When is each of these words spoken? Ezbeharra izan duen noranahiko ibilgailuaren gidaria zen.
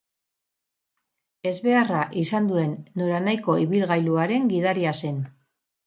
Ezbeharra 1.51 2.01
izan 2.23 2.49
duen 2.53 2.75
noranahiko 3.03 3.61
ibilgailuaren 3.69 4.53
gidaria 4.57 5.01
zen. 5.03 5.27